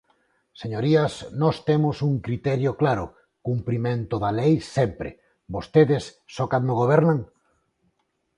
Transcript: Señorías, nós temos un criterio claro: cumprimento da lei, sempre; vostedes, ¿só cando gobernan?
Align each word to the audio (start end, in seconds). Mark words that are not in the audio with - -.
Señorías, 0.61 1.13
nós 1.41 1.55
temos 1.69 1.95
un 2.09 2.13
criterio 2.25 2.71
claro: 2.81 3.05
cumprimento 3.47 4.15
da 4.23 4.31
lei, 4.39 4.53
sempre; 4.75 5.09
vostedes, 5.55 6.03
¿só 6.35 6.43
cando 6.51 6.77
gobernan? 6.81 7.19